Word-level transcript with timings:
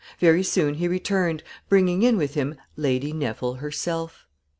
Very 0.19 0.41
soon 0.41 0.73
he 0.73 0.87
returned, 0.87 1.43
bringing 1.69 2.01
in 2.01 2.17
with 2.17 2.33
him 2.33 2.55
Lady 2.75 3.13
Neville 3.13 3.57
herself. 3.61 4.25